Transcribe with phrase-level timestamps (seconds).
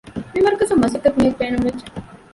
[0.33, 1.85] މިމަރުކަޒަށް މަސައްކަތު މީހަކު ބޭނުންވެއްޖެ